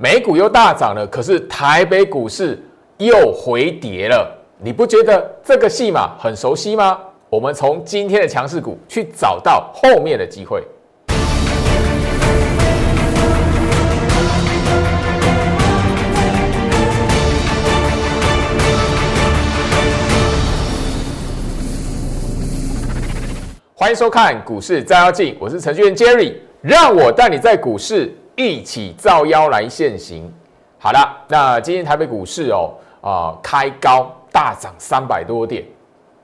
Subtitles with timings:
[0.00, 2.56] 美股又大涨了，可是台北股市
[2.98, 4.32] 又回跌了。
[4.62, 6.96] 你不觉得这个戏码很熟悉吗？
[7.28, 10.62] 我们从今天的强势股去找到后面的机会。
[23.74, 30.32] 欢迎收看股市照妖镜，我是程序员 Jerry，让我带你在股市一起造妖来现行。
[30.78, 35.64] 好了，那今天台北股市哦啊开高大涨三百多点，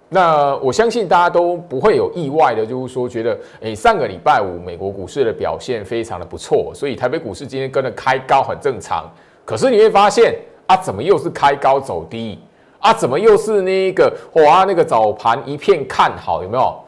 [0.09, 9.11] 那我相信大家都不会有意外的，就是说觉得诶上个礼拜五美国股市的表现非常的不错，所以台北股市今天跟着开高很正常。
[9.45, 10.37] 可是你会发现
[10.69, 12.39] 啊，怎么又是开高走低
[12.78, 12.92] 啊？
[12.95, 16.81] 怎么又是那个哇那个早盘一片看好，有没有？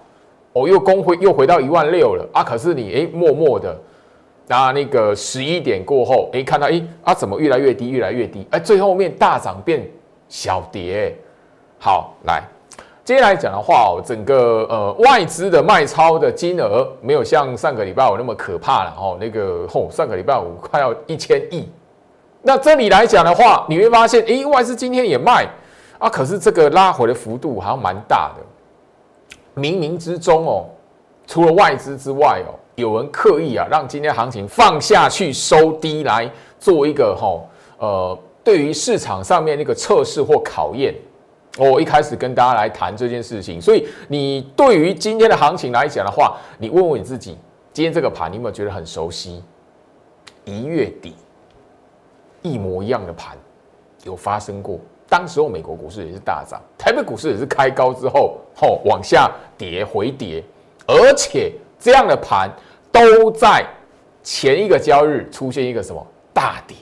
[0.53, 2.45] 哦，又攻回又回到一万六了啊！
[2.45, 3.79] 可是你哎，默默的，
[4.49, 8.47] 那那个十一点过后，哎，看到哎啊，怎么越来越低，越来越低？
[8.51, 9.85] 哎，最后面大涨变
[10.29, 11.17] 小跌。
[11.79, 12.43] 好，来，
[13.05, 19.17] 接下来讲的话哦，整个呃外资的卖超的金额没有像上个礼拜五那么可怕了哦。
[19.21, 21.69] 那个哦，上个礼拜五快要一千亿。
[22.41, 25.45] 那这里来讲的话，你会发现，哎，外资今天也卖
[25.99, 29.61] 啊，可是这个拉回的幅度好像蛮大的。
[29.61, 30.67] 冥冥之中哦，
[31.27, 37.41] 除了外资之外哦，有人刻意啊让今天行情放下去收低来做一个哈
[37.79, 40.95] 呃，对于市场上面那个测试或考验。
[41.59, 47.39] 我一开始跟大家来谈这件事情，所以你对于今天的行情来讲的话，你问问你自己，
[47.73, 49.43] 今天这个盘你有没有觉得很熟悉？
[50.45, 51.15] 一月底
[52.43, 53.39] 一模一样的盘
[54.05, 54.79] 有发生过。
[55.09, 60.45] 当时候美国股市也是大涨，台北股市也是开高之后，吼往下跌回跌，
[60.87, 62.51] 而且这样的盘
[62.91, 63.65] 都在
[64.23, 66.77] 前一个交易日出现一个什么大跌。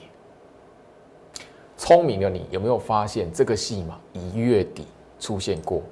[1.77, 4.87] 聪明的你有没有发现这个戏码一月底
[5.21, 5.83] 出现过？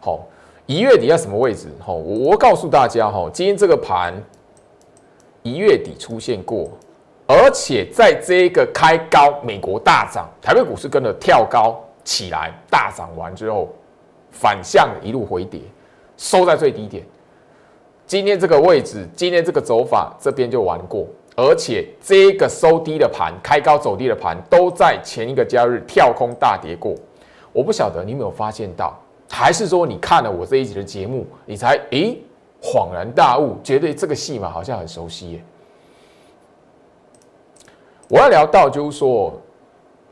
[0.00, 0.20] 好，
[0.66, 1.68] 一月底在什么位置？
[1.84, 4.14] 吼，我告诉大家，哈，今天这个盘
[5.42, 6.70] 一月底出现过。
[7.26, 13.70] 而且在这个开高，美国大涨，台北股市跟着跳高起来，大涨完之后，
[14.30, 15.58] 反向一路回跌，
[16.18, 17.02] 收在最低点。
[18.06, 21.06] 今天这个位置，今天这个走法，这边就玩过。
[21.36, 26.94] 而且这个收低的盘，开高走低的盘，都在前一个交易日跳空大跌过。
[27.52, 28.96] 我不晓得你有没有发现到，
[29.28, 32.16] 还是说你看了我这一集的节目，你才诶
[32.62, 35.44] 恍然大悟，觉得这个戏码好像很熟悉耶。
[38.08, 39.32] 我要聊到就是说，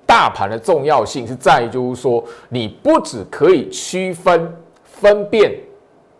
[0.06, 5.52] 大盘的重要性是在于，就是说，你不只可以区分分辨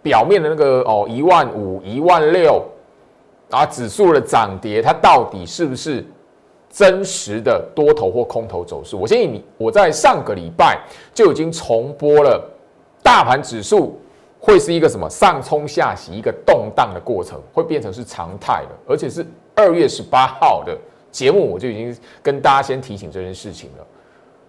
[0.02, 2.62] 表面的那个哦一万五、一万六
[3.50, 6.04] 啊指数的涨跌，它到底是不是
[6.68, 8.96] 真实的多头或空头走势？
[8.96, 10.80] 我建议你，我在上个礼拜
[11.14, 12.42] 就已经重播了，
[13.02, 14.00] 大盘指数
[14.40, 19.24] 会是一个什么上冲下洗，一个动荡的过程，会变成是常态的，而且是
[19.54, 20.76] 二月十八号的。
[21.10, 23.86] 节目我就已经跟大家先提醒这件事情了。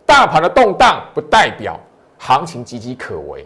[0.06, 1.78] 大盘的动荡不代表
[2.18, 3.46] 行情岌岌可危，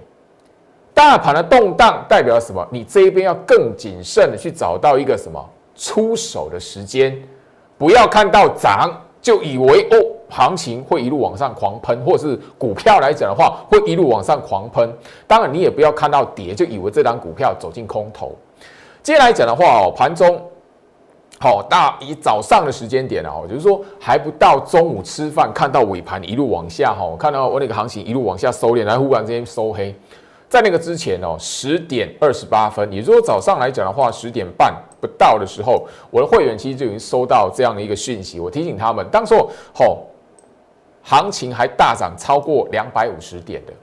[0.98, 2.68] 大盘的动荡代表什么？
[2.72, 5.40] 你这一边要更谨慎的去找到一个什么
[5.76, 7.16] 出手的时间，
[7.78, 8.92] 不要看到涨
[9.22, 9.98] 就以为哦
[10.28, 14.92] 行情会一路往上狂喷，或是股票来讲的话会一路往上狂喷。
[15.28, 18.36] 当然你也不要看到跌就以为这张股票走进空头。
[19.04, 20.42] 接下来讲的话哦，盘中。
[21.40, 29.96] 好，大以早上的时间点啊，就是说还不到中午吃饭，看到尾盘一路往下哈，看到我那个行情一路往下收敛，然后忽然之间收黑，
[30.50, 40.06] 在那个之前哦，十点二十八分，也就是说早上来讲的话，十点半不到的时候，我的会员其实就已经收到这样的一个讯息，我提醒他们，当时候吼，
[41.04, 43.74] 行情还大涨超过两百五十点的，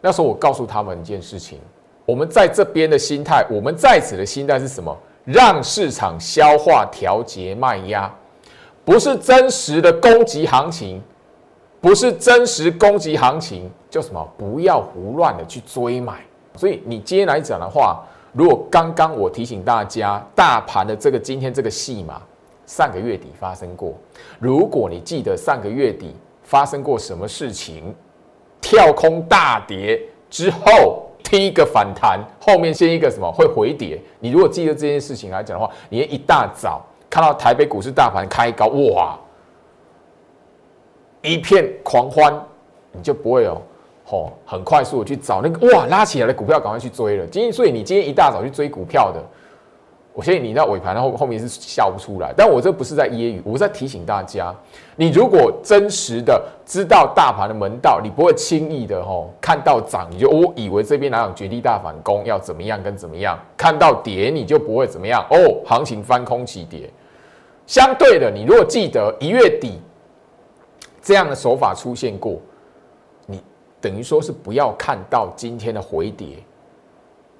[0.00, 1.58] 那时候我告诉他们一件事情，
[2.06, 4.96] 我们在这边的心态，我们在此的心态是什么？
[5.24, 8.14] 让市场消化调节卖压，
[8.84, 11.02] 不是真实的攻击行情，
[11.84, 14.26] 不是真实攻击行情，叫什么？
[14.38, 16.14] 不要胡乱的去追买。
[16.56, 18.02] 所以你今天来讲的话，
[18.32, 22.22] 如果刚刚我提醒大家，大盘的这个今天这个戏码，
[22.64, 23.92] 上个月底发生过。
[24.38, 27.94] 如果你记得上个月底发生过什么事情，
[28.62, 30.00] 跳空大跌
[30.30, 31.02] 之后。
[31.24, 34.00] 第一个反弹，后面先一个什么会回跌？
[34.20, 39.18] 你如果记得这件事情来讲的话，你一大早看到台北股市大盘开高，哇，
[41.24, 42.32] 一片狂欢，
[42.92, 43.60] 你就不会哦，
[44.04, 47.26] 吼，很快速的去找那个哇拉起来的股票，赶快去追了。
[47.26, 49.20] 今天所以你今天一大早去追股票的，
[50.12, 54.54] 我相信你那尾盘后后面是笑不出来，但我这不是在揶揄，我是在提醒大家，
[54.96, 66.90] 你如果真实的知道大盘的门道，你不会轻易的吼看到涨你就我以为这边哪有绝地大反攻要怎么样跟怎么样，看到跌你就不会怎么样哦，行情翻空起跌。
[67.66, 69.80] 相对的，你如果记得一月底
[71.04, 72.40] 这样的手法出现过，
[73.26, 73.40] 你
[73.80, 76.38] 等于说是不要看到今天的回跌。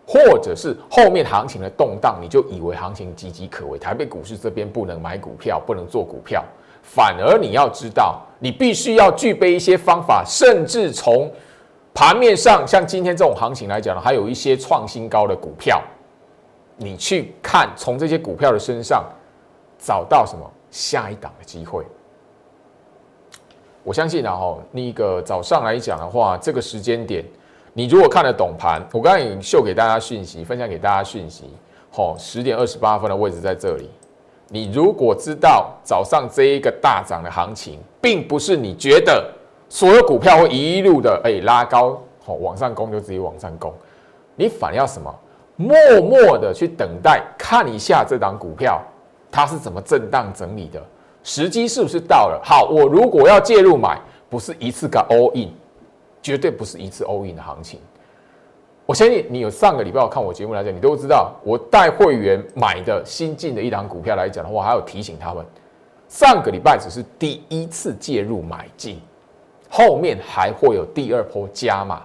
[0.07, 6.45] 或者是后面行情的动荡，你就以为行情岌岌可危，台北股市这边不能买股票，不能做股票。
[6.83, 11.33] 反而你要知道，你必须要具备一些方法，甚至从
[11.95, 15.83] 盘面上，像今天这种行情来讲呢，还有一些创新高的股票，
[16.77, 19.03] 你去看，从这些股票的身上
[19.79, 21.83] 找到什么下一档的机会。
[23.85, 27.25] 我相信啊，哈，那个早上来讲的话，这个时间点。
[27.75, 31.45] 你如果看得懂盘，我刚刚已经秀给大家讯息，分享给大家讯息。
[31.91, 33.91] 吼，十点二十八分的位置在这里。
[34.49, 39.31] 你如果知道早上这一个大涨的行情，并不是你觉得
[39.69, 43.73] 所有股票会一路的哎拉高，好往上攻就直接往上攻，
[44.35, 45.15] 你反而要什么？
[45.57, 48.83] 默默的去等待，看一下这档股票
[49.31, 50.83] 它是怎么震荡整理的，
[51.25, 52.41] 时机是不是到了？
[52.45, 54.01] 好，我如果要介入买，
[54.31, 55.51] 不是一次个 all in。
[56.23, 57.79] 绝对不是一次 all in 的行情。
[58.87, 65.45] 我相信你有上个礼拜我看我节目来讲，你都知道我带会员买的新进的一档股票来讲的话，还有提醒他们，
[66.09, 68.99] 上个礼拜只是第一次介入买进，
[69.69, 72.03] 后面还会有第二波加码，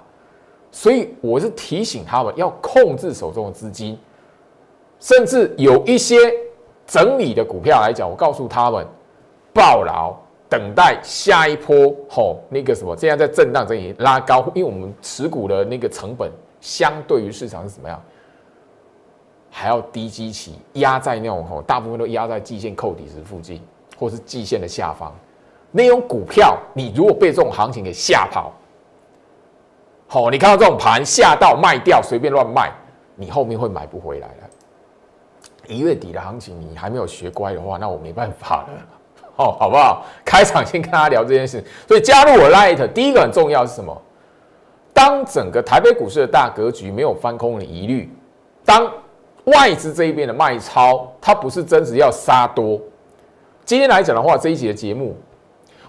[0.69, 3.97] 所以我是提醒他们要控制手中的资金，
[4.99, 6.17] 甚至有一些
[6.85, 8.85] 整理的股票来讲，我告诉他们，
[9.53, 10.15] 抱牢。
[10.49, 18.01] 等待下一波吼，那个什么，这样在震荡整理拉高，因为我们持股的那个成本相对于市场是怎么样，
[19.51, 23.61] 还要低基期压在那种吼，大部分都压在季线扣底值附近，
[23.95, 25.13] 或是季线的下方。
[25.69, 28.51] 那种股票，你如果被这种行情给吓跑，
[30.07, 32.71] 好，你看到这种盘吓到卖掉，随便乱卖，
[33.15, 34.49] 你后面会买不回来了。
[35.67, 38.69] 一月底的行情，你还没有学乖的话，那我没办法了。
[39.39, 40.05] 哦，好不好？
[40.25, 41.63] 开场先跟大家聊这件事。
[41.87, 43.99] 所以加入我 Light，第一个很重要是什么？
[44.93, 48.11] 当整个台北股市的大格局没有翻空的疑虑，
[48.65, 48.85] 当
[49.45, 52.77] 外资这一边的卖超，它不是真实要杀多。
[53.63, 55.15] 今天来讲的话，这一集的节目，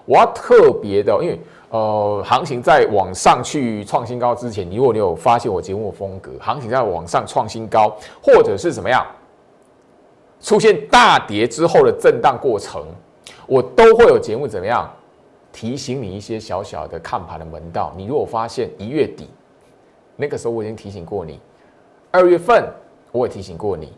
[0.04, 9.04] 我要特别的，因为呃，行情在往上去创新高之前，如果你有发现我节目的风格，行情在往上创新高，或者是怎么样，
[10.40, 12.84] 出现大跌之后的震荡过程。
[13.50, 14.88] 我都会有节目怎么样
[15.50, 17.92] 提醒你一些小小的看盘的门道。
[17.96, 19.28] 你如果发现一月底
[20.14, 21.40] 那个时候我已经提醒过你，
[22.12, 22.64] 二月份
[23.10, 23.92] 我也提醒过你，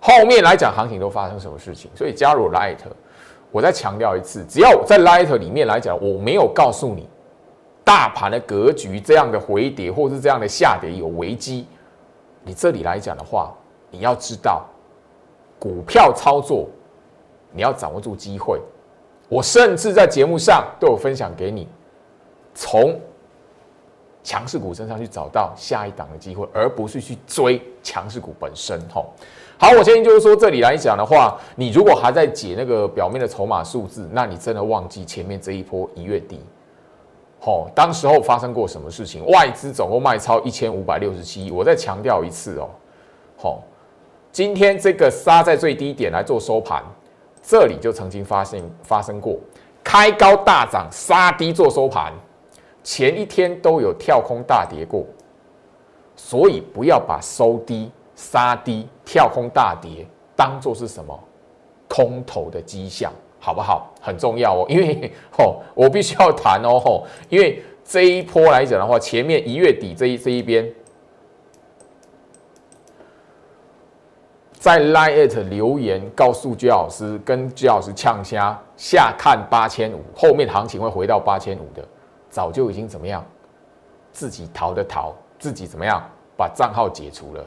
[0.00, 1.90] 后面来讲行情都发生什么事情。
[1.92, 2.76] 所以加入 Light，
[3.50, 7.08] 我再强调一次，只要在 Light 里面来讲，我没有告诉你
[7.82, 11.66] 大盘的格局这样的回跌或是这样的下跌有危机，
[12.44, 13.52] 你这里来讲的话，
[13.90, 14.64] 你要知道
[15.58, 16.68] 股票操作。
[17.54, 18.60] 你要掌握住机会，
[19.28, 21.66] 我甚至在节目上都有分享给你，
[22.52, 23.00] 从
[24.22, 28.80] 强势股身上去找到下一档的机会，而不是去追强势股本身。
[28.92, 29.12] 吼，
[29.58, 36.40] 好，我建议就是说，这里来讲的话，你如果还在解那个表面的筹码数字，那你真的忘记前面这一波一月底，
[37.38, 39.26] 吼，当时候发生过什么事情？
[39.26, 41.50] 外资总共卖超一千五百六十七亿。
[41.50, 42.70] 我再强调一次哦，
[43.36, 43.62] 好，
[44.32, 46.82] 今天这个杀在最低点来做收盘。
[47.46, 49.38] 这里就曾经发生发生过，
[49.84, 52.10] 开高大涨，杀低做收盘，
[52.82, 55.04] 前一天都有跳空大跌过，
[56.16, 61.22] 所以不要把收低、杀低、跳空大跌当做是什么
[61.86, 63.92] 空头的迹象，好不好？
[64.00, 70.66] 很重要哦，因为吼， 我必须要谈哦吼，因为这一波来讲的话，前面一月底这一这一边。
[74.64, 81.86] 在 Line 留言告诉居老师，跟居老师呛虾下看八千五，后面行情会回到八千五的，
[82.30, 83.22] 早就已经怎么样，
[84.10, 86.02] 自己逃的逃，自己怎么样
[86.34, 87.44] 把账号解除了。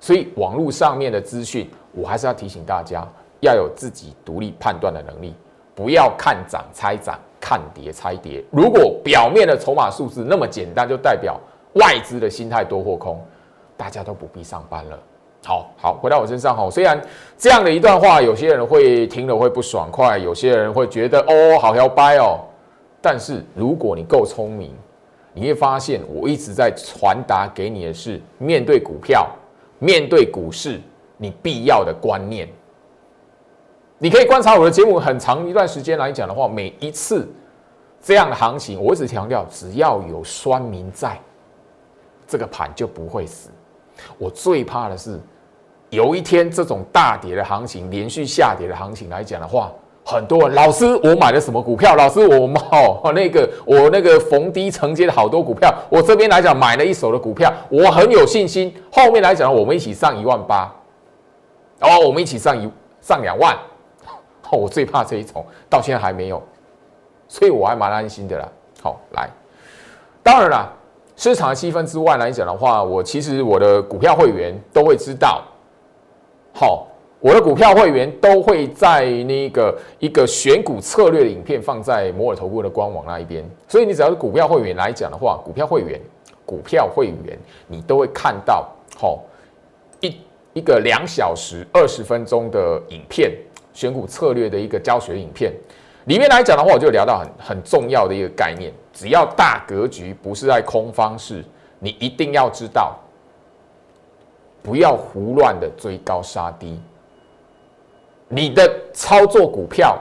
[0.00, 3.06] 所以网络上面的资讯，我还是要提醒大家，
[3.42, 5.34] 要有自己独立判断的能力，
[5.74, 8.42] 不要看涨猜涨，看跌猜跌。
[8.50, 11.38] 如果表面的筹码数字那么简单，就代表
[11.74, 13.22] 外资的心态多或空，
[13.76, 14.98] 大家都不必上班了。
[15.44, 17.00] 好好回到我身上哈，虽然
[17.38, 22.40] 这样的一段话，有些人会听了会不爽快，有些人会觉得哦好摇摆哦，
[23.00, 24.74] 但是如果你够聪明，
[25.32, 29.28] 你会发现我一直在传达给你的是，面对股票，
[29.78, 30.80] 面对股市，
[31.16, 32.48] 你必要的观念。
[33.98, 37.28] 你可以观察我的节目很长一段时间来讲的话，每一次
[38.02, 41.18] 这样的行情，我一直强调，只要有酸民在，
[42.26, 43.50] 这个盘就不会死。
[44.18, 45.18] 我最怕的是
[45.90, 49.72] 有一天这种大跌的行情，连续下跌的行情来讲的话，
[50.04, 51.94] 很多人老师，我买了什么股票？
[51.96, 60.72] 老师，我哦那个我那个逢低承接了好多股票，我这边来讲买了一手的股票，我很有信心，后面来讲我们一起上一万八，
[61.80, 63.56] 哦，我们一起上一上两万。
[64.50, 66.42] 我最怕这一种，到现在还没有，
[67.28, 68.48] 所以我还蛮安心的啦。
[68.82, 69.28] 好，来，
[70.22, 70.72] 当然啦，
[71.18, 75.42] 市场的气氛之外来讲的话，我其实我的股票会员都会知道，
[76.54, 76.86] 好，
[77.18, 86.00] 我的股票会员都会在那个一个选股策略的影片放在摩尔投顾的官网那一边，所以你只要是股票会员来讲的话，股票会员、
[86.46, 89.20] 股票会员，你都会看到，好，
[90.00, 90.16] 一
[90.52, 93.32] 一个两小时二十分钟的影片。
[93.74, 95.52] 选股策略的一个教学影片
[96.08, 101.44] 里面来讲的话，我就聊到很很重要的一个概念：只要大格局不是在空方式，
[101.78, 102.96] 你一定要知道，
[104.62, 106.80] 不要胡乱的追高杀低。
[108.26, 109.98] 你的操作股票，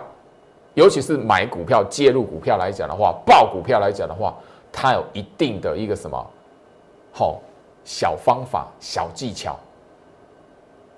[0.75, 4.33] 尤其是买股票、介入股票来讲的话，报股票来讲的话，
[4.71, 6.25] 它有一定的一个什么
[7.11, 7.41] 好
[7.83, 9.59] 小方法、小技巧。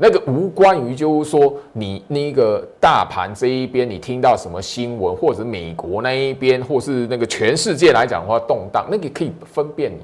[0.01, 9.98] 那个无关于，就是说你那个大盘这一边，你听到什么新闻，或者美国那一边，或是那个全世界来讲的话，动荡，那个可以分辨你，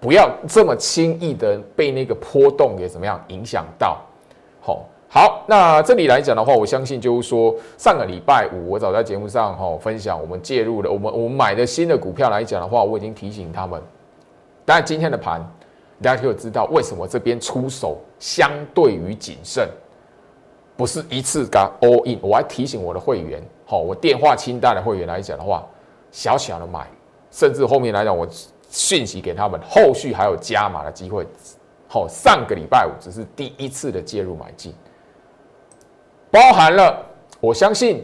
[0.00, 4.00] 不要这么轻易的被那个波动给怎么样影响到。
[4.60, 13.80] 好，好，那这里来讲的话，我相信就是说，上个礼拜五我早在节目上哈分享，我们介入了，我们我们买的新的股票来讲的话，我已经提醒他们，
[14.64, 15.40] 但今天的盘。
[16.02, 19.68] 大家就知道为什么这边出手相对于谨慎，
[20.76, 22.18] 不是一次嘎 all in。
[22.20, 25.64] 我还提醒我的会员，好，我电话清单的会员来讲的话，
[26.10, 26.86] 小小的买，
[27.30, 28.26] 甚至后面来讲，我
[28.68, 31.26] 讯息给他们，后续还有加码的机会。
[31.88, 34.74] 好，上个礼拜五只是第一次的介入买进，
[36.30, 37.04] 包含了
[37.38, 38.02] 我相信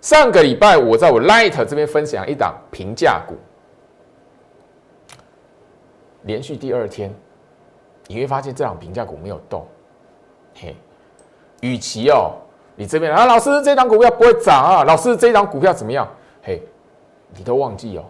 [0.00, 3.34] 上个礼拜我在我 Light 这边分享一档平价股。
[6.26, 7.12] 连续第二天，
[8.08, 9.64] 你会发现这档评价股没有动。
[10.54, 10.76] 嘿，
[11.60, 12.32] 与其哦，
[12.74, 16.06] 你这边啊，老师这档股票不会涨啊，老师这档股票怎么样？
[16.42, 16.60] 嘿，
[17.36, 18.04] 你都忘记哦。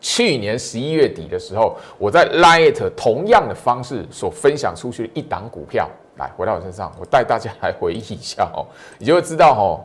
[0.00, 8.64] 去年十一月底的时候，我在 Light 同样的方式所分享出去的一档股票，来回到我身上，我带大家来回忆一下哦，
[8.98, 9.84] 你就会知道哦。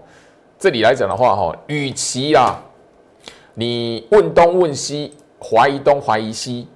[0.58, 2.58] 这里来讲的话哈，与其啊，
[3.54, 6.70] 你问东问西，怀疑东怀疑西。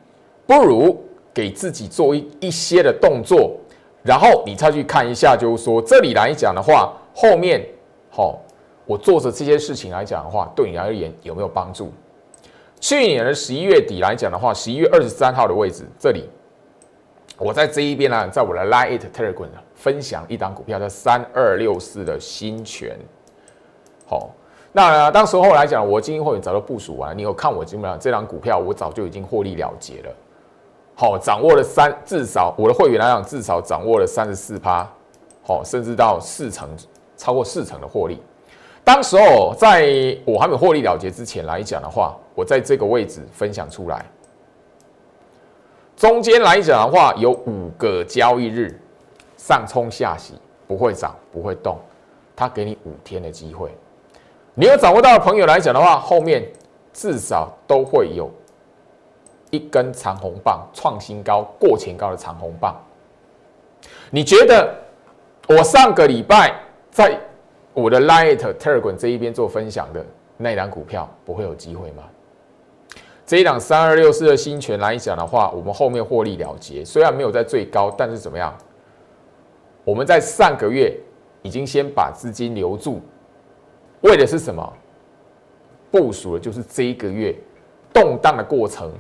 [0.50, 1.00] 不如
[1.32, 3.56] 给自己做一一些的动作，
[4.02, 7.64] 然后你再去看一下，就是说这里来讲的话，后面
[8.10, 8.40] 好，
[8.88, 11.94] 我做着这些事情来讲的话，对你而言有没有帮助？
[12.80, 16.28] 去年的十一月底来讲的话，十一月二十三号的位置，这里
[17.38, 22.98] 我在这一边呢，在我的 Line It Telegram 分享一档股票，叫三二六四的新权。
[24.08, 24.32] 好，
[24.72, 30.10] 那当时候来讲，我经营会员早就部署完，你有看我基本上这档股票，我早就已经获利了结了。
[31.00, 34.86] 好，掌握了三，至少我的会员来讲，至少掌握了三十四趴，
[35.42, 36.70] 好，甚至到四成，
[37.16, 38.22] 超过四成的获利。
[38.84, 39.88] 当时候，在
[40.26, 44.06] 我还没获利了结之前来讲的话，我在这个位置分享出来。
[45.96, 48.78] 中间来讲的话，有五个交易日，
[49.38, 50.34] 上冲下洗，
[50.68, 51.78] 不会涨，不会动，
[52.36, 53.74] 他给你五天的机会。
[54.54, 56.46] 你有掌握到的朋友来讲的话，后面
[56.92, 58.30] 至少都会有。
[59.52, 62.76] 一根长红棒创新高过前高的长红棒，
[64.12, 64.76] 你觉得
[65.48, 66.54] 我上个礼拜
[66.92, 67.20] 在
[67.74, 70.06] 我的 Light Telegram 这一边做分享的
[70.38, 72.04] 那档股票不会有机会吗？
[73.26, 78.56] 这一档三二六四的新权来讲的话，我们后面获利了结，虽然没有在最高，但是怎么样？
[79.84, 80.96] 我们在上个月
[81.42, 83.02] 已经先把资金留住，
[84.02, 84.74] 为的是什么？
[85.92, 87.36] 部署的就是这一个月
[87.92, 88.92] 动荡的过程。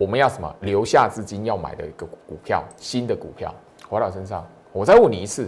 [0.00, 0.56] 我们要什么？
[0.60, 3.54] 留下资金要买的一个股票，新的股票，
[3.86, 4.48] 回到身上。
[4.72, 5.46] 我再问你一次，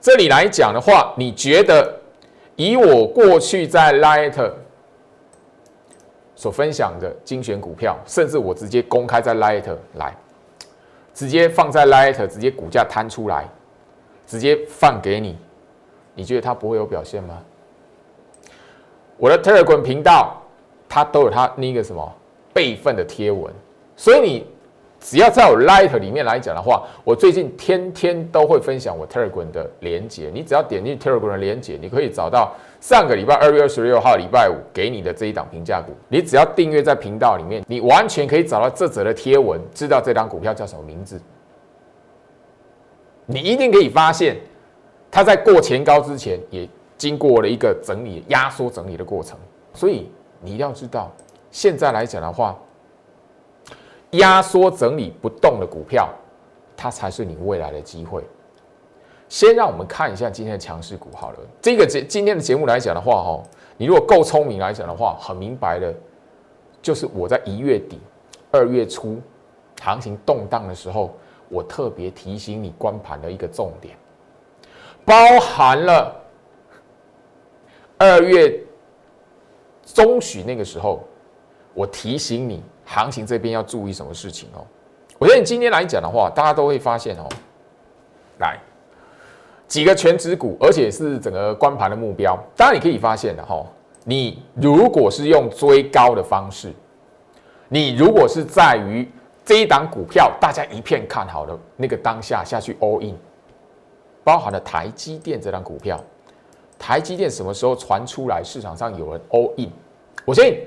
[0.00, 2.00] 这里来讲的话，你觉得
[2.54, 4.52] 以我过去在 Light
[6.36, 9.64] 所分享的精选股票，甚至我直接公开在 Light
[9.94, 10.16] 来，
[11.12, 13.48] 直接放在 Light，直接股价摊出来，
[14.28, 15.36] 直接放给你，
[16.14, 17.42] 你觉得它不会有表现吗？
[19.16, 20.40] 我的 Telegram 频道，
[20.88, 22.14] 它都有它那个什么
[22.54, 23.52] 备份的贴文。
[23.98, 24.46] 所以你
[25.00, 30.30] 只要在我 Light 里面来讲的话，我最近天天都会分享我 Telegram 的连接。
[30.32, 35.92] 你只要点进 Telegram 的连接，你可以找到上个礼拜二月二十六号礼拜五给你的这一档评价股。
[36.08, 41.20] 你只要订阅在频道里面，你完全可以找到这则的贴文，知道这档股票叫什么名字。
[43.26, 44.36] 你一定可以发现，
[45.10, 49.36] 它在过前高之前也经过了一个整理、压缩整理的过程。
[49.74, 50.08] 所以
[50.40, 51.12] 你一定要知道，
[51.50, 52.56] 现在来讲的话。
[54.12, 56.08] 压缩整理不动的股票，
[56.76, 58.24] 它才是你未来的机会。
[59.28, 61.38] 先让我们看一下今天的强势股好了。
[61.60, 63.42] 这个节今天的节目来讲的话，哈，
[63.76, 65.94] 你如果够聪明来讲的话，很明白的，
[66.80, 68.00] 就是我在一月底、
[68.50, 69.20] 二月初
[69.82, 71.14] 行情动荡的时候，
[71.50, 73.94] 我特别提醒你关盘的一个重点，
[75.04, 76.16] 包含了
[77.98, 78.58] 二月
[79.84, 81.04] 中旬那个时候，
[81.74, 82.62] 我提醒你。
[82.88, 84.64] 行情这边要注意什么事情哦？
[85.18, 87.28] 我觉得你今天来讲的话，大家都会发现哦，
[88.38, 88.58] 来
[89.66, 92.38] 几个全指股，而且是整个关盘的目标。
[92.56, 93.62] 当然你可以发现的哈，
[94.04, 96.72] 你如果是用追高的方式，
[97.68, 99.06] 你如果是在于
[99.44, 103.14] 这一档股票大家一片看好的那个当下下去 all in，
[104.24, 106.02] 包含了台积电这档股票，
[106.78, 109.70] 台积电什么时候传出来市场上有人 all in？
[110.24, 110.58] 我相信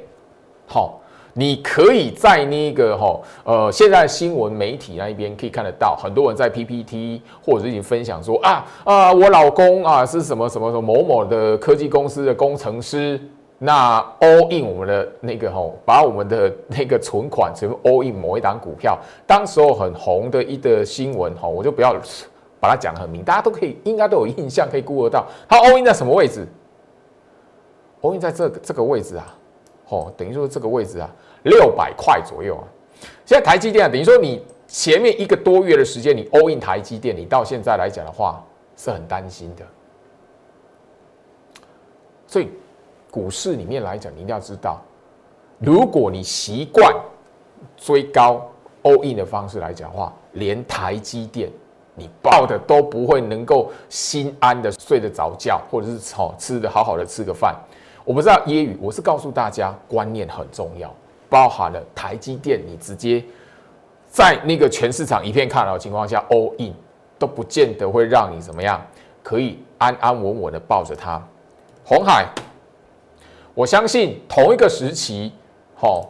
[0.67, 1.00] 好。
[1.33, 13.19] 你可以在那个哈呃，现在新闻媒体那一边可以看得到，很多人在 PPT 或者已经分享说啊啊，我老公啊是什么什么什么某某的科技公司的工程师，
[13.57, 21.95] 那 all in 我们的那个哈，把我们的那个存款全部 all in 某一档股票，当时候很红的一个新闻哈，我就不要
[22.59, 26.45] 把它讲得很明，大家都可以应该都有印象，可以估得到，他 all in 在什么位置
[28.01, 29.37] ？all in 在这个这个位置啊。
[29.91, 31.09] 哦，等于说这个位置啊，
[31.43, 32.63] 六百块左右啊。
[33.25, 38.41] 现在台积电啊，等于说你前面一个多月的时间，你 all in 台积电，你到现在来讲的话
[38.77, 39.65] 是很担心的。
[42.25, 42.49] 所以
[43.09, 44.81] 股市里面来讲，你一定要知道，
[45.59, 46.95] 如果你习惯
[47.75, 48.49] 追高
[48.83, 51.51] all in 的方式来讲的话，连台积电
[51.95, 57.53] 你抱的都不会能够心安的睡得着觉，或者是哦吃的好好的吃个饭。
[58.03, 60.93] 我不知道揶揄，我是告诉大家观念很重要，
[61.29, 63.23] 包含了台积电，你直接
[64.07, 66.73] 在那个全市场一片看好的情况下 all in
[67.19, 68.81] 都不见得会让你怎么样，
[69.21, 71.21] 可以安安稳稳的抱着它。
[71.83, 72.25] 红海，
[73.53, 75.31] 我相信同一个时期，
[75.75, 76.09] 吼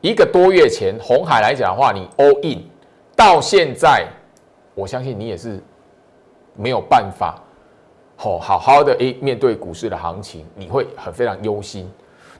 [0.00, 2.64] 一个多月前，红海来讲的话，你 all in
[3.14, 4.06] 到现在，
[4.74, 5.62] 我相信你也是
[6.56, 7.40] 没有办法。
[8.20, 11.88] 好，好好的诶，面对股市的行情，你会很非常忧心。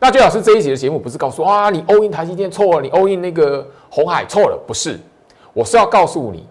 [0.00, 4.98] 那最好是这一集的节目不是告诉啊，你 all in 台积电错了，你 all in 那个红海错了，不是，
[5.52, 6.44] 我是要告诉你，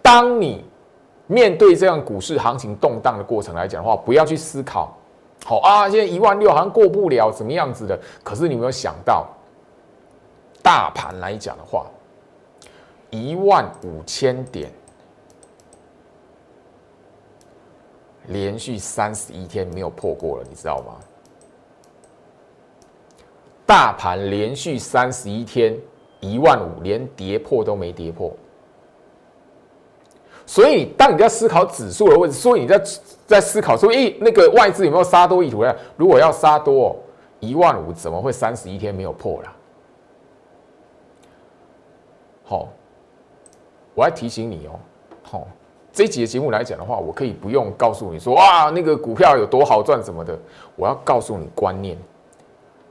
[0.00, 0.64] 当你
[1.26, 4.96] 面对这样股市行情动荡的过程来讲的话，不要去思考，
[5.44, 8.00] 好啊，现在一万六好像过不了，怎么样子的？
[8.22, 9.26] 可是你有没有想到，
[10.62, 11.84] 大盘来讲的话，
[13.10, 14.72] 一万五千点。
[18.28, 20.96] 连续三十一天没有破过了，你知道吗？
[23.66, 25.78] 大盘连续三十一天
[26.20, 28.34] 一万五，连跌破都没跌破。
[30.46, 32.82] 所以，当你在思考指数的位置，所以你在
[33.26, 35.64] 在思考说，诶，那个外资有没有杀多意图？
[35.96, 36.94] 如果要杀多，
[37.40, 39.52] 一万五怎么会三十一天没有破了？
[42.44, 42.68] 好，
[43.94, 44.78] 我要提醒你哦，
[45.22, 45.48] 好。
[45.94, 50.36] 这一集的节目来讲的话，我可以不用告诉你说哇，那个股票有多好赚什么的。
[50.74, 51.96] 我要告诉你观念，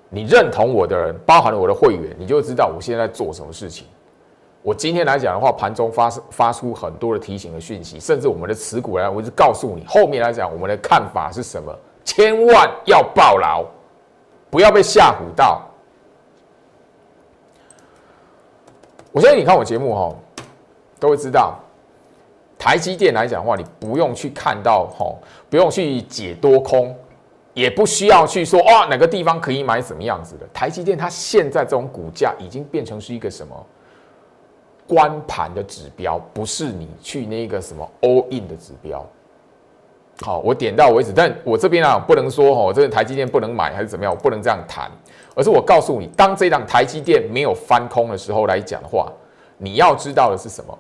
[0.08, 3.86] 你认同我的人，包含了我的会员，你就知道我现在在做什么事情。
[4.62, 13.66] 我今天来讲的话，盘中发发出很多的提醒的讯息，甚至我们的持股来，我是告诉你后面来讲我们的看法是什么，千万要抱牢，
[14.50, 15.62] 不要被吓唬到。
[19.12, 20.16] 我相信你看我节目哈，
[21.02, 21.60] 都会知道。
[22.64, 25.14] 台积电来讲的话，你不用去看到哈，
[25.50, 26.96] 不用去解多空，
[27.54, 30.48] 也不需要去说啊哪个地方可以买什么样子的。
[30.54, 33.54] 台积电它现在这种股价已经变成是一个什么
[34.88, 39.06] 关盘的指标，不是你去那个什么 all in 的指标。
[40.22, 41.12] 好，我点到为止。
[41.14, 44.90] 但我这边啊不能说哦，这个台积电不能买还是怎么样，我不能这样谈，
[45.36, 49.12] 而是我告诉你，当这档台积电没有翻空的时候来讲的话，
[49.58, 50.80] 你要知道的是什么？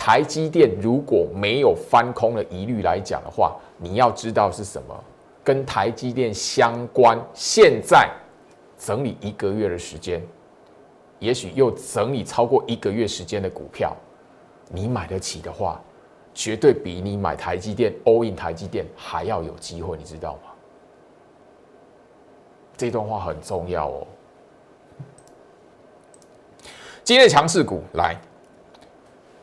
[0.00, 5.04] 台积电如果没有翻空的疑虑来讲的话，你要知道是什么？
[5.44, 8.08] 跟台积电相关，现在
[8.78, 10.26] 整理一个月的时间，
[11.18, 13.94] 也许又整理超过一个月时间的股票，
[14.70, 15.78] 你买得起的话，
[16.32, 20.50] 绝对比你买台积电、all in 台积电还要有机会，你知道吗？
[22.74, 24.06] 这段话很重要哦。
[27.04, 28.16] 今天的强势股来，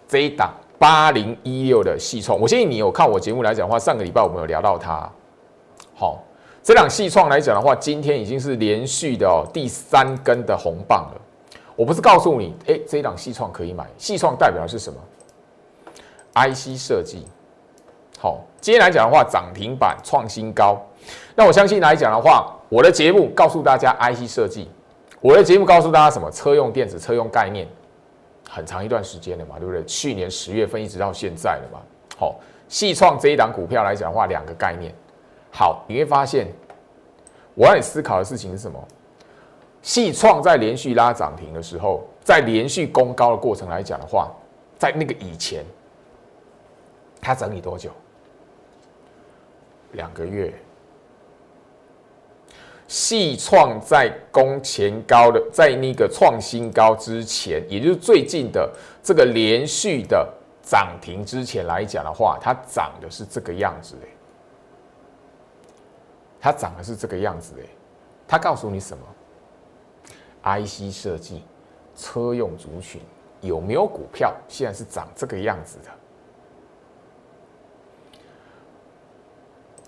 [0.07, 5.09] 这一档八零一六的细创，我相信你有看我节目来讲的话，上个礼拜我们有聊到它。
[5.95, 6.23] 好，
[6.63, 11.21] 这档细创来讲的话，今天已经是连续的第三根的红棒了。
[11.75, 14.99] 我不是告诉你，哎，这一档细创可以买，细创代表的是什么
[16.33, 17.25] ？IC 设计。
[18.19, 20.81] 好，今天来讲的话，涨停板创新高。
[21.35, 24.69] 那我相信来讲的话，我的节目告诉大家 IC 设计，
[25.21, 26.31] 我的节目告诉大家什么？
[26.31, 27.67] 车用电子、车用概念，
[28.57, 29.85] 很长一段时间了嘛，对不对？
[29.85, 31.79] 去年十月份一直到现在了嘛。
[32.17, 34.91] 好，细创这一档股票来讲的话，两个概念。
[35.51, 36.47] 好，你会发现，
[37.53, 38.83] 我让你思考的事情是什么？
[39.83, 44.31] 细创在连续拉涨停的时候，在连续攻高的过程来讲的话，
[44.79, 45.63] 在那个以前，
[47.21, 47.91] 它整理多久？
[49.91, 50.51] 两个月。
[52.87, 58.73] 细创在攻前高的，在那个创新高之前，也就是最近的
[59.03, 60.25] 这个连续的
[60.63, 64.07] 涨停之前来讲的话，它涨的是这个样子的，
[66.39, 67.61] 它涨的是这个样子的，
[68.25, 69.03] 它告诉你什么
[70.43, 71.43] ？IC 设计、
[71.93, 73.01] 车用族群
[73.41, 75.91] 有没有股票现在是涨这个样子的？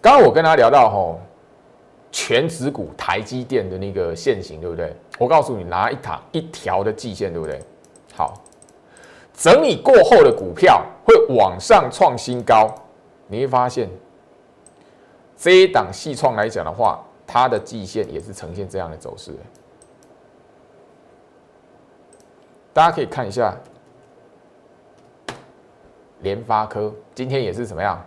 [0.02, 1.20] 刚刚我跟他聊到吼。
[2.12, 4.96] 全指股台积电的那个线型，对不对？
[5.18, 7.62] 我告诉你，拿一条一条的季线，对不对？
[8.16, 8.34] 好，
[9.34, 12.74] 整理过后的股票会往上创新高，
[13.28, 13.90] 你会发现
[15.38, 19.34] 这一档细创来讲的话，它的季线也是呈现这样的走势。
[22.74, 23.54] 大家可以看一下，
[26.22, 28.04] 联发科今天也是怎么样？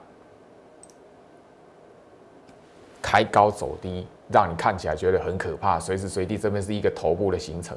[3.13, 5.79] 开高走低，让你看起来觉得很可怕。
[5.79, 7.77] 随时随地这边是一个头部的形成。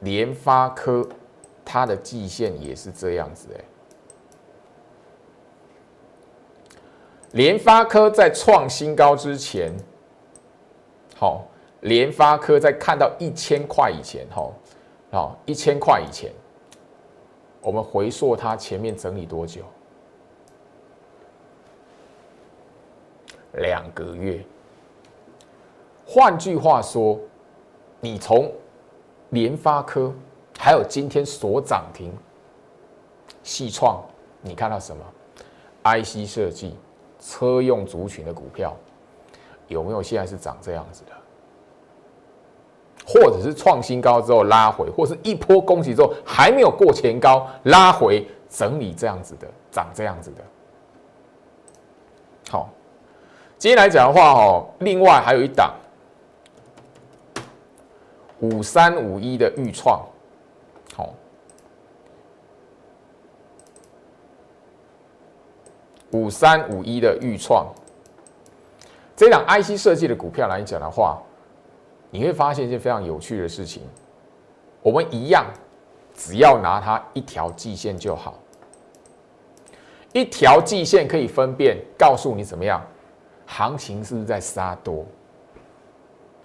[0.00, 1.08] 联发科
[1.64, 3.64] 它的季线也是这样子哎。
[7.30, 9.72] 联发科在创新高之前，
[11.16, 11.46] 好，
[11.80, 14.52] 联发科在看到一千块以前，哈，
[15.10, 16.30] 好，一千块以前，
[17.62, 19.62] 我们回溯它前面整理多久？
[23.58, 24.44] 两个月，
[26.06, 27.18] 换句话说，
[28.00, 28.50] 你从
[29.30, 30.12] 联发科
[30.58, 32.12] 还有今天所涨停，
[33.42, 34.02] 细创，
[34.40, 35.04] 你看到什么
[35.84, 36.76] ？IC 设计、
[37.20, 38.76] 车用族群的股票，
[39.68, 41.12] 有没有现在是涨这样子的？
[43.06, 50.42] 或者是创新高之后拉回，或是一波攻击之后还没有过前高拉回整理这样子的，涨这样子的，
[52.50, 52.68] 好。
[53.64, 55.74] 今天来讲的话，哦，另外还有一档
[58.40, 60.06] 五三五一的预创，
[60.94, 61.14] 好，
[66.10, 67.66] 五三五一的预创，
[69.16, 71.18] 这档 IC 设计的股票来讲的话，
[72.10, 73.82] 你会发现一件非常有趣的事情，
[74.82, 75.46] 我们一样，
[76.12, 78.34] 只要拿它一条季线就好，
[80.12, 82.78] 一条季线可以分辨，告诉你怎么样。
[83.56, 85.06] 行情是不是在杀多？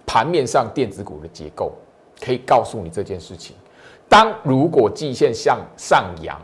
[0.06, 1.72] 盘面上电子股的结构
[2.20, 3.56] 可以告诉你这件事情。
[4.08, 6.40] 当如果季线向上扬，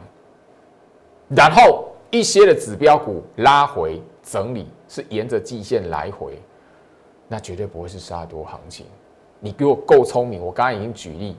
[1.29, 6.43] 然后一些的指标股拉回整理，是沿着季线来回，
[7.29, 8.87] 那绝对不会是杀多行情。
[9.39, 11.37] 你给我够聪明，我刚刚已经举例，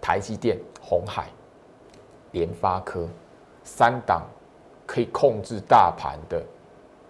[0.00, 1.26] 台积电、红海、
[2.30, 3.08] 联发科
[3.64, 4.22] 三档
[4.86, 6.40] 可以控制大盘的。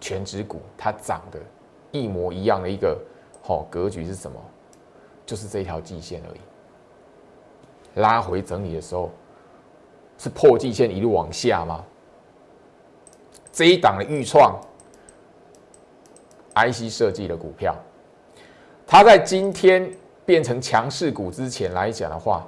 [0.05, 1.39] 全指股它涨的
[1.91, 2.95] 一模一样的一个
[3.41, 4.39] 好格局是什么？
[5.25, 7.99] 就是这一条季线而已。
[7.99, 9.09] 拉回整理的时候，
[10.19, 11.83] 是破季线一路往下吗？
[13.51, 14.55] 这一档的预创
[16.53, 17.75] IC 设计的股票，
[18.85, 19.91] 它在今天
[20.23, 22.45] 变成强势股之前来讲的话，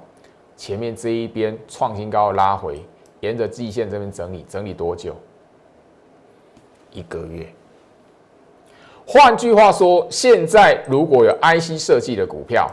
[0.56, 2.86] 前面这一边创新高拉回，
[3.18, 5.16] 沿着季线这边整理，整理多久？
[6.98, 7.46] 一个月。
[9.06, 12.68] 换句话说，现在如果有 IC 设计的股票，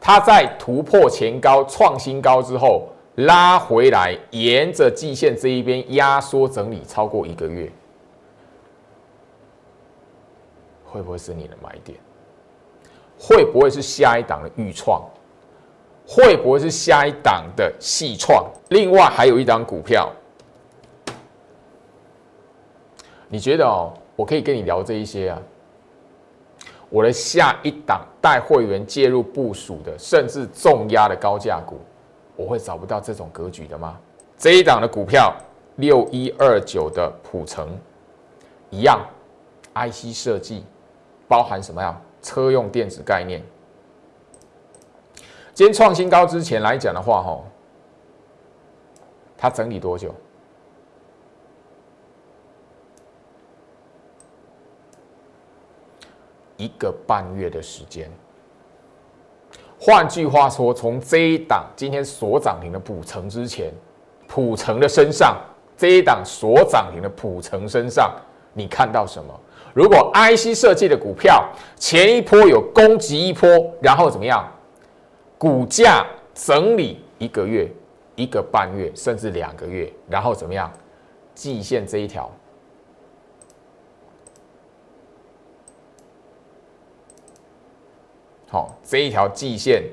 [0.00, 7.68] 它在突破前高、创新高之后拉回来，沿着季线这一边压缩整理超过一个月，
[10.84, 11.98] 会不会是你的买点？
[13.18, 15.02] 会不会是下一档的预创？
[16.06, 18.46] 会不会是下一档的细创？
[18.68, 20.08] 另外还有一档股票，
[23.28, 23.92] 你觉得哦？
[24.16, 25.40] 我可以跟你聊这一些啊。
[26.90, 31.78] 我的下一档带会员介入部署的，甚至重压的高价股，
[32.34, 33.98] 我会找不到这种格局的吗？
[34.38, 35.36] 这一档的股票
[35.76, 37.78] 六一二九的普成
[38.70, 39.00] 一样
[39.74, 40.64] ，IC 设计
[41.28, 42.00] 包含什么呀？
[42.22, 43.42] 车用电子概念。
[45.54, 47.40] 今天创新高之前来讲的话，哈，
[49.36, 50.14] 它整理多久？
[56.58, 58.10] 一个半月的时间。
[59.80, 63.72] 换句话说，从这一档今天所涨停的普成之前，
[64.26, 65.34] 普成的身上，
[65.76, 68.12] 这一档所涨停的普成身上，
[68.52, 69.32] 你看到什么？
[69.72, 73.48] 如果 IC 设计的股票前一波有攻击一波，
[73.80, 74.52] 然后怎么样？
[75.38, 77.70] 股价整理一个月、
[78.16, 80.68] 一个半月，甚至两个月，然后怎么样？
[81.34, 82.28] 季线这一条，
[88.48, 89.84] 好，这一条季线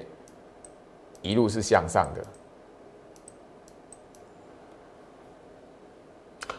[1.22, 2.24] 一路是向上的。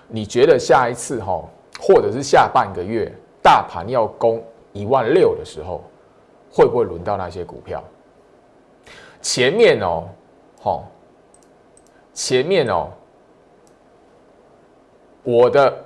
[0.09, 1.43] 你觉得下一次哈，
[1.81, 3.11] 或者是下半个月，
[3.43, 5.83] 大盘要攻一万六的时候，
[6.53, 7.83] 会不会轮到那些股票？
[9.21, 10.07] 前面哦，
[10.61, 10.85] 好，
[12.13, 12.89] 前面哦，
[15.25, 15.85] 我的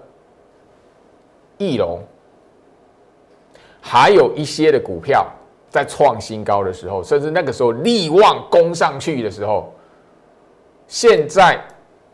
[1.57, 2.03] 翼龙，
[3.81, 5.27] 还有一些的股票
[5.71, 9.73] 在创新高的时候，甚至那个时候力旺攻上去的时候，
[10.87, 11.59] 现在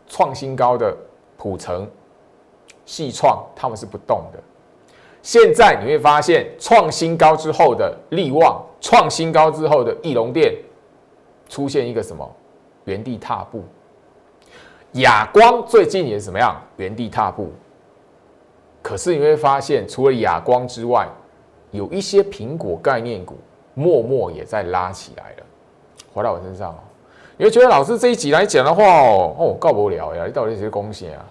[0.07, 0.97] 创新高的
[1.37, 1.91] 普成、
[2.85, 4.39] 细创他们是不动的。
[5.23, 10.55] 现在你会发现，创新高之后的力旺，创新高之后的翼龙店。
[11.49, 12.29] 出现一个什么
[12.87, 13.63] 原地踏步？
[14.95, 17.53] 亚光最近也是怎么样原地踏步？
[18.83, 21.09] 可是你会发现，除了亚光之外，
[21.77, 23.37] 有一些苹果概念股
[23.75, 25.45] 默默也在拉起来了。
[26.13, 26.79] 回到我身上哦，
[27.37, 31.25] 你会觉得老师这一集来讲的话哦，哦，告不了呀，你到底是恭喜啊？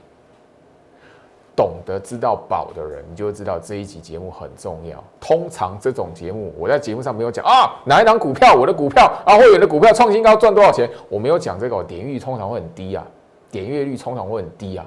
[1.56, 5.02] 懂得知道宝的人，你就会知道这一集节目很重要。
[5.22, 11.82] 通常这种节目，我在节目上没有讲啊，哪一档股票，我的股票啊，会员的股票创新高赚多少钱，我没有讲这个。
[11.84, 13.08] 点阅率通常会很低啊，
[13.50, 14.86] 点阅率通常会很低啊。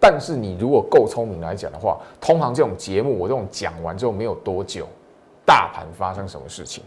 [0.00, 4.88] 但是你如果够聪明来讲的话，通常这种节目我这种讲完之后没有多久，
[5.44, 6.82] 大盘发生什么事情，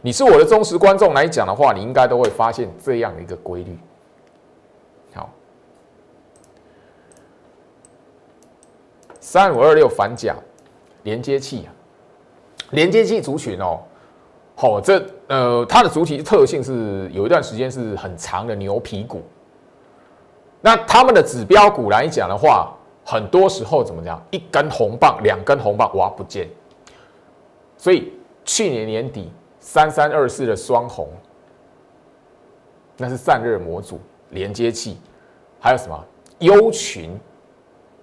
[0.00, 3.78] 你是我的忠实观众来讲的话，你应该都会发现这样的一个规律。
[5.12, 5.28] 好
[9.20, 10.34] 三五二六反甲
[11.02, 11.70] 连接器啊，
[12.70, 13.78] 连接器族群哦，
[14.56, 19.20] 好，这呃它的主体特性是有一段时间是很长的牛皮股。
[20.62, 22.72] 那他们的指标股来讲的话，
[23.04, 24.22] 很多时候怎么讲？
[24.30, 26.48] 一根红棒、两根红棒挖不见。
[27.76, 28.12] 所以
[28.44, 31.08] 去年年底三三二四的双红，
[32.96, 35.00] 那是散热模组连接器，
[35.58, 36.04] 还有什么
[36.38, 37.18] 优群？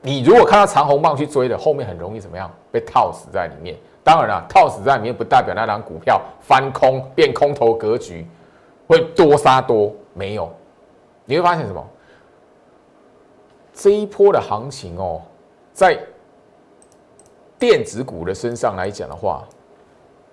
[0.02, 2.52] 你如果看到长红棒去追的，后面很容易怎么样？
[2.72, 3.78] 被套死在里面。
[4.04, 8.28] 当然了，套死在里面不代表那张股票翻空变空头格局，
[8.88, 10.52] 会多杀多没有。
[11.26, 11.86] 你会发现什么？
[13.80, 15.22] 这一波的行情哦，
[15.72, 15.98] 在
[17.58, 19.48] 电子股的身上来讲的话，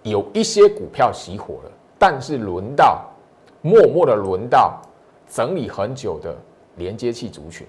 [0.02, 3.04] 有一些股票熄火了，但是轮到
[3.62, 4.82] 默默的轮到
[5.28, 6.36] 整理很久的
[6.74, 7.64] 连接器族群。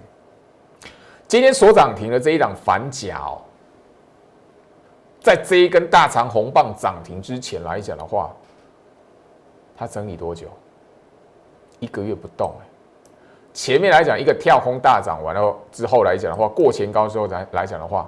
[1.28, 3.38] 今天所涨停的这一档反甲哦，
[5.22, 8.36] 在这一根大长红棒涨停之前来讲的话，
[9.76, 10.48] 它整理多久？
[11.80, 12.67] 一个月不动哎。
[13.58, 18.08] 前面来讲一个跳空大涨完了之后来讲的话，过前高之后来来讲的话，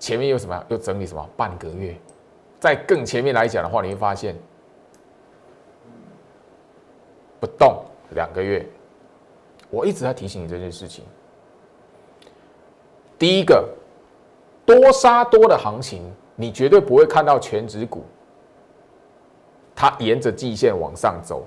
[0.00, 0.64] 前面又什么？
[0.66, 1.24] 又整理什么？
[1.36, 1.96] 半个月。
[2.58, 4.34] 在更前面来讲的话，你会发现
[7.38, 7.84] 不动
[8.16, 8.66] 两个月。
[9.70, 11.04] 我一直在提醒你这件事情。
[13.16, 13.68] 第一个
[14.66, 18.02] 多杀多的行情，你绝对不会看到全指股，
[19.72, 21.46] 它沿着季线往上走，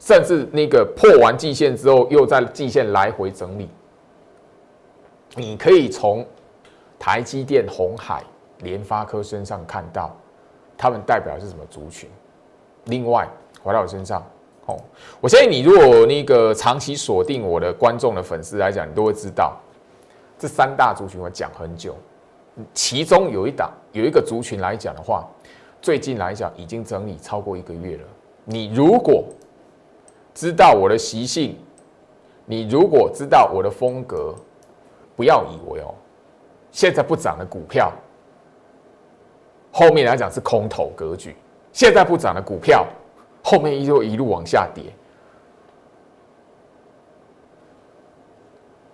[0.00, 3.68] 甚至那个破完季线之后，又在季线来回整理。
[5.36, 6.26] 你可以从
[6.98, 8.24] 台积电、红海、
[8.62, 10.16] 联发科身上看到，
[10.76, 12.08] 他们代表是什么族群。
[12.86, 13.28] 另外，
[13.62, 14.20] 回到我身上，
[14.66, 14.76] 哦，
[15.20, 19.56] 我相信你如果那个长期锁定我的观众的粉丝来讲，你都会知道。
[20.38, 21.94] 这三大族群我讲很久，
[22.72, 25.28] 其中有一档有一个族群来讲的话，
[25.82, 28.04] 最近来讲已经整理超过一个月了。
[28.46, 29.22] 你如果
[30.34, 31.58] 知道我的习性，
[32.46, 34.34] 你如果知道我的风格，
[35.16, 35.94] 不要以为哦，
[36.70, 37.92] 现在不涨的股票，
[39.72, 41.36] 后面来讲是空头格局。
[41.72, 42.86] 现在不涨的股票，
[43.44, 44.84] 后面依旧一路往下跌。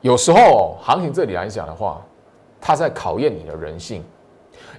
[0.02, 2.02] 有时候行情这里来讲的话，
[2.60, 4.04] 它在考验你的人性。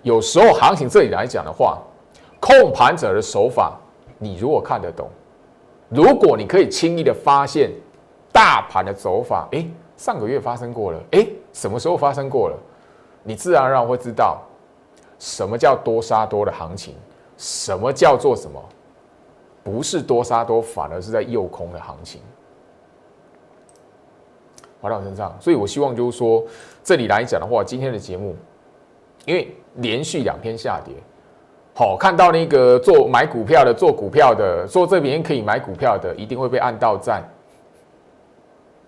[0.03, 1.79] 有时候行情这里来讲的话，
[2.39, 3.77] 控盘者的手法，
[4.19, 5.09] 你如果看得懂，
[5.89, 7.71] 如果你可以轻易的发现
[8.31, 12.57] 大盘的走法，诶，上个月发生过了，诶，什么时候发生过了，
[13.23, 14.41] 你自然而然会知道
[15.17, 16.93] 什么叫多杀多的行情，
[17.37, 18.63] 什么叫做什么
[19.63, 22.21] 不是多杀多，反而是在诱空的行情。
[24.79, 26.45] 回到身上，所以我希望就是说，
[26.83, 28.35] 这里来讲的话，今天的节目，
[29.25, 30.93] 因为连续两天下跌，
[31.77, 37.23] 好看到那个做买股票的、做股票的、说这边可以买股票的，一定会被按到赞，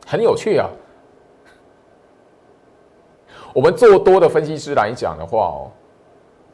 [0.08, 0.68] 很有趣啊。
[3.54, 5.72] 我们做多的分析师来讲的话哦，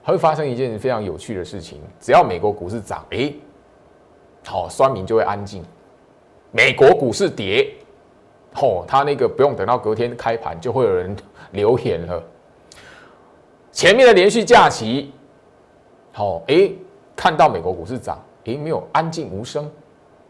[0.03, 3.31] 会发生一件非常有趣的事情，只要美国股市涨，哎，
[4.45, 5.63] 好，酸民就会安静；
[6.51, 7.73] 美国股市跌。
[8.55, 11.15] 哦，他那个不用等到隔天开盘，就会有人
[11.51, 12.21] 留言了。
[13.71, 15.13] 前面的连续假期，
[16.17, 16.71] 好，哎，
[17.13, 19.65] 看到美国股市涨，哎，没有安静无声；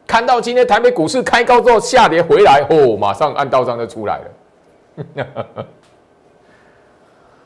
[0.08, 5.26] 看到今天台北股市开高之后下跌回来，哦，马上按道章就出来了。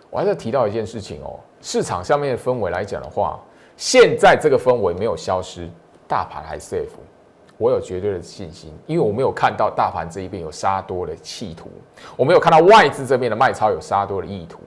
[0.09, 3.37] 我还是提到一件事情哦，市场上面的氛围来讲的话，
[3.75, 5.69] 现在这个氛围没有消失，
[6.07, 6.87] 大盘还 safe。
[7.57, 11.69] 我有绝对的信心，因为我没有看到大盘这一边有杀多的企图，
[12.15, 14.59] 我没有看到外资这边的卖超有杀多的意图，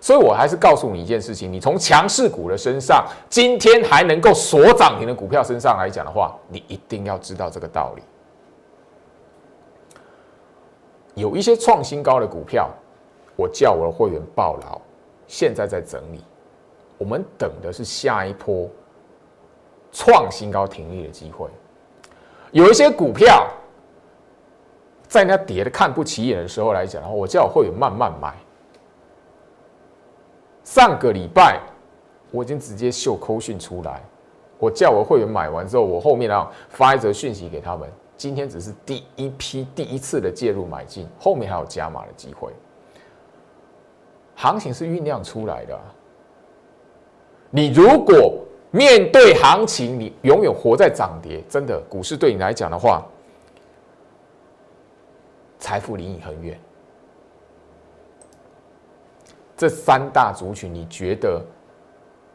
[0.00, 8.02] 所以我还是告诉你一件事情：你从强势股的身上，今天还能够锁涨停的股票身上来讲的话，你一定要知道这个道理。
[11.14, 12.68] 有一些创新高的股票，
[13.36, 14.80] 我叫我的会员抱牢，
[15.26, 16.22] 现在在整理，
[16.98, 18.68] 我们等的是下一波
[19.90, 21.48] 创新高停利的机会。
[22.52, 23.46] 有一些股票，
[25.08, 28.34] 在那跌的看不起眼的时候来讲，然后我叫我会员慢慢买。
[30.66, 31.60] 上个礼拜
[32.32, 34.02] 我已经直接秀扣讯出来，
[34.58, 37.88] 我叫我会员买完之后，我后面啊发一则讯息给他们。
[38.16, 42.50] 今天只是第一批第一次的介入买进，后面还有加码的机会。
[44.34, 45.80] 行情是酝酿出来的，
[47.50, 48.42] 你如果。
[48.72, 51.42] 面对行情，你永远活在涨跌。
[51.48, 53.02] 真的，股市对你来讲的话，
[55.58, 56.58] 财富离你很远。
[59.56, 61.42] 这三大族群，你觉得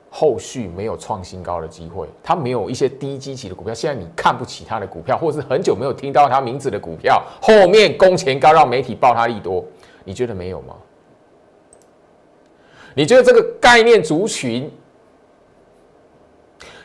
[0.09, 2.07] 后续没有创新高的机会？
[2.23, 9.63] 它没有一些低基期的股票，现在你看不起它的股票，或是很久没有听到它名字的股票，后面工钱高让媒体报它利多，
[10.03, 10.75] 你觉得没有吗？
[12.93, 14.69] 你觉得这个概念族群？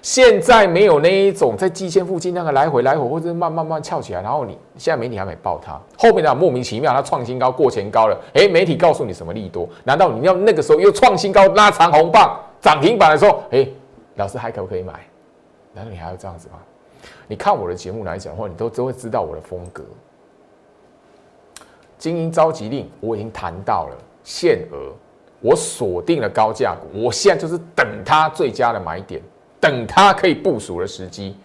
[0.07, 9.69] 现在没有那一种在季线附近那个来回来回，或者慢慢慢翘起来，然后你现在媒体还没报它，后面的莫名其妙它创新高过前高了，哎，媒体告诉你什么利多？
[9.83, 13.67] 难道你要那个时候又创新高拉长红棒涨停板的时候，哎，
[14.15, 14.93] 老师还可不可以买？
[15.73, 16.55] 难道你还要这样子吗？
[17.27, 19.83] 你看我的节目来讲的话，你都都会知道我的风格。
[21.99, 24.93] 精英召集令我已经谈到了限额，
[25.41, 29.21] 我锁定了高价股，我现在就是等它最佳的买点。
[29.61, 31.37] 等它可以部署的时机，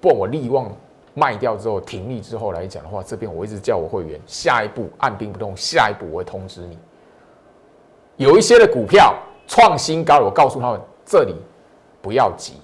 [0.00, 0.70] 不，我利旺
[1.14, 6.78] 卖掉之后停利之后来讲的话，这边我一直叫我会员，下一步按兵不动，下一步我会通知你。
[8.16, 9.14] 有一些的股票
[9.46, 11.34] 创新高，我告诉他们这里
[12.00, 12.54] 不要急，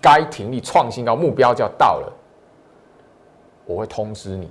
[0.00, 2.12] 该停利创新高目标就要到了，
[3.64, 4.48] 我会通知你。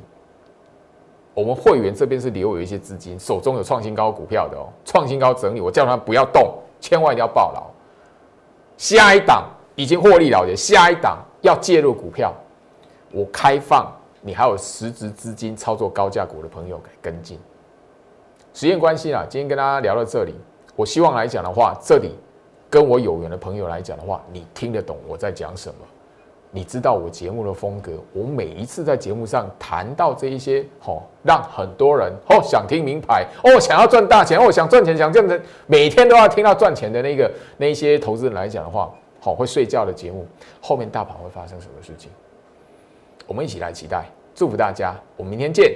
[1.34, 6.54] 我们会员这边是留有一些资金，手中有创新高股票的哦，创新高整理，我叫他不要动。
[6.88, 7.64] 千万一定要抱牢，
[8.78, 12.32] 下一档已经获利了结，下一档要介入股票，
[13.12, 13.92] 我开放
[14.22, 17.40] 你还有实质资金操作高价股的朋友跟进。
[18.54, 20.36] 时间关系啊，今天跟大家聊到这里，
[20.76, 22.16] 我希望来讲的话，这里
[22.70, 25.78] 跟我有缘的朋友来讲的话，你听得懂我在讲什么。
[26.56, 38.90] 你知道我节目的风格，我每一次在节目上谈到这一些，吼，让很多人哦想听名牌，哦想要赚大钱，哦想赚钱，想这样子，每天都要听到赚钱的那个那一些投资人来讲的话，
[39.20, 40.26] 好会睡觉的节目，
[40.62, 42.10] 后面大盘会发生什么事情？
[43.28, 45.74] 我们一起来期待，祝福大家，我们明天见。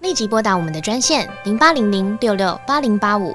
[0.00, 3.34] 立即拨打我们的专线零八零零六六八零八五